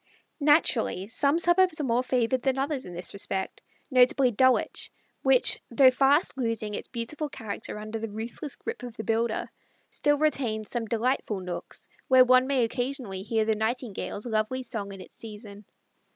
[0.39, 3.61] Naturally some suburbs are more favored than others in this respect,
[3.91, 9.03] notably Dulwich, which, though fast losing its beautiful character under the ruthless grip of the
[9.03, 9.51] builder,
[9.91, 15.01] still retains some delightful nooks where one may occasionally hear the Nightingale's lovely song in
[15.01, 15.65] its season.